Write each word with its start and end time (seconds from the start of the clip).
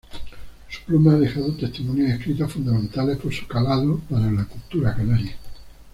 Su 0.67 0.81
pluma 0.87 1.11
ha 1.13 1.19
dejado 1.19 1.55
testimonios 1.55 2.09
escritos 2.09 2.51
fundamentales, 2.51 3.19
por 3.19 3.31
su 3.31 3.45
calado, 3.47 4.01
para 4.09 4.31
la 4.31 4.45
cultura 4.45 4.95
canaria. 4.95 5.37